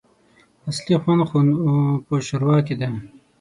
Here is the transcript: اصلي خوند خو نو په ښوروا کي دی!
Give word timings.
اصلي 0.69 0.95
خوند 1.03 1.21
خو 1.29 1.37
نو 1.47 1.55
په 2.05 2.13
ښوروا 2.27 2.57
کي 2.67 2.75
دی! 2.79 2.89